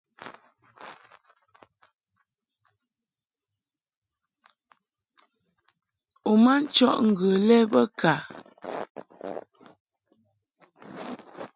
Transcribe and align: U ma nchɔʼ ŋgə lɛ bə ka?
U 6.29 6.31
ma 6.43 6.53
nchɔʼ 6.63 6.95
ŋgə 7.07 7.29
lɛ 7.47 7.57
bə 7.71 7.81
ka? 7.99 8.13